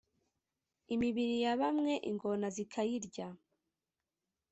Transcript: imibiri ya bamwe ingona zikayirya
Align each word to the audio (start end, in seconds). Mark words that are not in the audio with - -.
imibiri 0.93 1.35
ya 1.43 1.53
bamwe 1.61 1.93
ingona 2.09 2.47
zikayirya 2.55 3.27